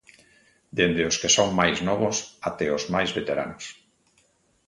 Dende 0.77 1.01
os 1.09 1.15
que 1.21 1.33
son 1.35 1.49
máis 1.59 1.77
novos 1.87 2.15
até 2.49 2.67
os 2.77 2.83
máis 2.93 3.09
veteranos. 3.17 3.65